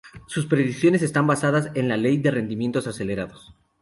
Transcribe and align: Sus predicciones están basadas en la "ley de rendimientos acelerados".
Sus 0.25 0.47
predicciones 0.47 1.03
están 1.03 1.27
basadas 1.27 1.69
en 1.75 1.87
la 1.87 1.95
"ley 1.95 2.17
de 2.17 2.31
rendimientos 2.31 2.87
acelerados". 2.87 3.53